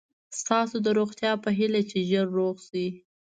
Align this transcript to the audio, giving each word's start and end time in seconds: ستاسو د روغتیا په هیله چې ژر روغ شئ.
ستاسو 0.39 0.75
د 0.85 0.87
روغتیا 0.99 1.31
په 1.43 1.49
هیله 1.57 1.81
چې 1.89 1.97
ژر 2.09 2.25
روغ 2.37 2.55
شئ. 2.67 2.87